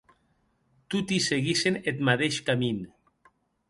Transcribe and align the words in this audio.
Toti 0.89 1.17
seguissen 1.27 1.75
eth 1.89 2.03
madeish 2.05 2.41
camin. 2.49 2.79